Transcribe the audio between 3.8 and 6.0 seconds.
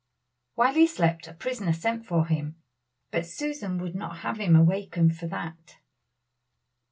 not have him awakened for that.